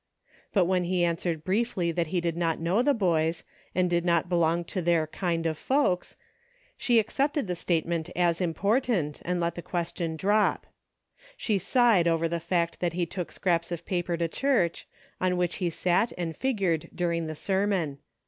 But 0.51 0.65
when 0.65 0.85
he 0.85 1.05
answered 1.05 1.43
briefly 1.43 1.91
that 1.91 2.07
he 2.07 2.19
did 2.21 2.35
not 2.35 2.59
know 2.59 2.81
the 2.81 2.91
boys, 2.95 3.43
and 3.75 3.87
did 3.87 4.03
not 4.03 4.27
belong 4.29 4.63
to" 4.63 4.81
their 4.81 5.05
Icind 5.07 5.45
of 5.45 5.59
folks," 5.59 6.17
she 6.75 6.97
accepted 6.97 7.45
the 7.45 7.55
statement 7.55 8.09
as 8.15 8.41
important, 8.41 9.21
and 9.23 9.39
let 9.39 9.53
the 9.53 9.61
question 9.61 10.15
drop. 10.15 10.65
She 11.37 11.59
sighed 11.59 12.07
over 12.07 12.27
the 12.27 12.39
fact 12.39 12.79
that 12.79 12.93
he 12.93 13.05
took 13.05 13.31
scraps 13.31 13.71
of 13.71 13.85
paper 13.85 14.17
to 14.17 14.27
church, 14.27 14.87
on 15.19 15.37
which 15.37 15.57
he 15.57 15.69
sat 15.69 16.11
and 16.17 16.35
figured 16.35 16.89
during 16.95 17.27
the 17.27 17.35
sermon. 17.35 17.99